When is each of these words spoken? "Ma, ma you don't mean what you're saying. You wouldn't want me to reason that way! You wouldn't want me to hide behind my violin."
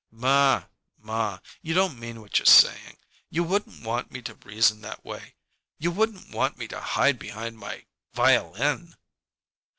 "Ma, 0.09 0.63
ma 0.97 1.37
you 1.61 1.75
don't 1.75 1.99
mean 1.99 2.21
what 2.21 2.39
you're 2.39 2.45
saying. 2.47 2.97
You 3.29 3.43
wouldn't 3.43 3.83
want 3.83 4.09
me 4.11 4.23
to 4.23 4.33
reason 4.33 4.81
that 4.81 5.05
way! 5.05 5.35
You 5.77 5.91
wouldn't 5.91 6.31
want 6.33 6.57
me 6.57 6.67
to 6.69 6.81
hide 6.81 7.19
behind 7.19 7.59
my 7.59 7.85
violin." 8.11 8.95